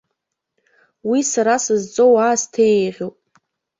[1.09, 3.15] Уи сара сызҵоу аасҭа еиӷьуп.